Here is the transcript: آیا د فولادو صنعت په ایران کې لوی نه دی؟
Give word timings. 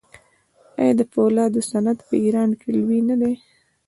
آیا 0.79 0.93
د 0.99 1.01
فولادو 1.11 1.59
صنعت 1.71 1.99
په 2.09 2.15
ایران 2.25 2.49
کې 2.59 2.67
لوی 2.79 2.99
نه 3.09 3.15
دی؟ 3.21 3.33